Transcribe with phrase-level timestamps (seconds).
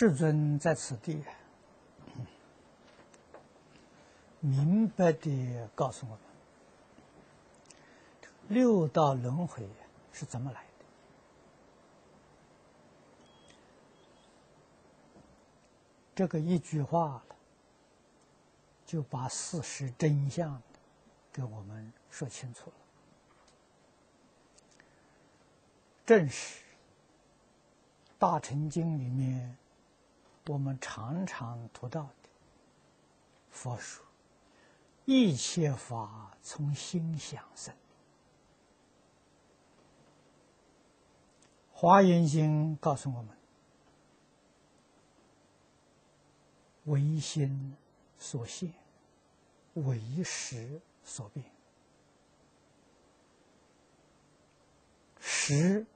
[0.00, 1.22] 世尊在此地
[4.38, 6.20] 明白的告诉我们，
[8.48, 9.68] 六道轮回
[10.10, 10.68] 是怎么来的。
[16.14, 17.22] 这个一句话，
[18.86, 20.62] 就把事实真相
[21.30, 22.76] 给我们说清楚了。
[26.06, 26.58] 正是
[28.18, 29.58] 《大乘经》里面
[30.46, 32.28] 我们常常读到的
[33.50, 34.04] 佛说
[35.04, 37.74] ：“一切法从心想生。”
[41.72, 43.36] 《华严经》告诉我们。
[46.84, 47.76] 唯心
[48.18, 48.72] 所现，
[49.74, 51.44] 唯识所变。
[55.20, 55.86] 识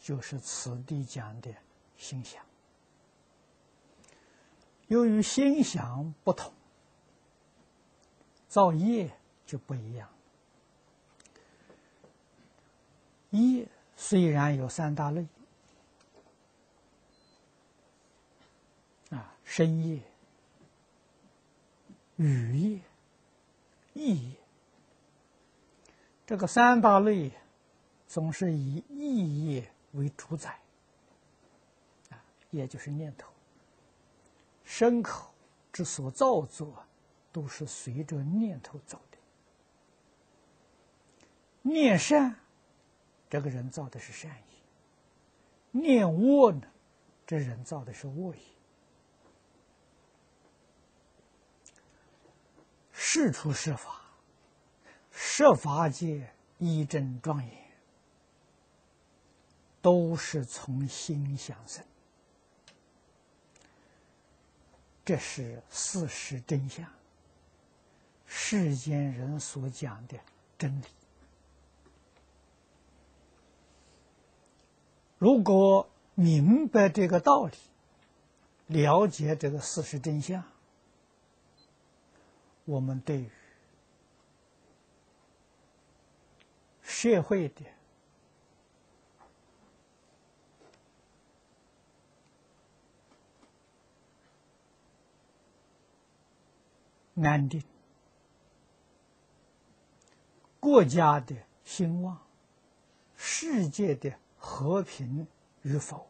[0.00, 1.54] 就是此地讲的
[1.96, 2.44] 心想。
[4.94, 6.52] 由于心想不同，
[8.46, 9.10] 造业
[9.44, 10.08] 就不一样。
[13.30, 15.26] 业虽然有三大类。
[19.44, 20.00] 身业、
[22.16, 22.80] 语业、
[23.92, 24.36] 意业，
[26.26, 27.30] 这个三大类
[28.08, 30.58] 总是以意业为主宰。
[32.10, 32.18] 啊，
[32.50, 33.32] 也就是念头，
[34.76, 35.32] 身口
[35.72, 36.84] 之所造作，
[37.30, 39.18] 都是随着念头走的。
[41.62, 42.34] 念善，
[43.30, 46.66] 这个人造的是善意；念恶呢，
[47.24, 48.40] 这人造的是恶意。
[52.90, 54.00] 事出是法，
[55.12, 57.64] 设法界一真庄严，
[59.80, 61.84] 都是从心想生。
[65.04, 66.88] 这是事实真相，
[68.26, 70.18] 世间人所讲的
[70.56, 70.84] 真理。
[75.18, 77.56] 如果明白这个道理，
[78.66, 80.42] 了解这个事实真相。
[82.64, 83.30] 我们对于
[86.80, 87.62] 社会的
[97.22, 97.62] 安定、
[100.58, 102.20] 国家的兴旺、
[103.16, 105.26] 世界的和平
[105.62, 106.06] 与否，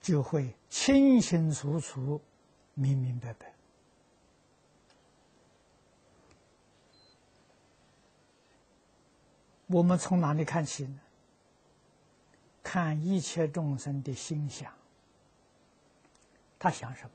[0.00, 2.20] 就会清清楚楚。
[2.74, 3.54] 明明白白，
[9.66, 11.00] 我们从哪里看起呢？
[12.62, 14.72] 看一切众生的心想，
[16.58, 17.10] 他想什么？